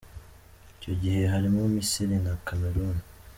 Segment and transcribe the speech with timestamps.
[0.73, 2.97] Icyo gihe harimo Misiri na Cameroun.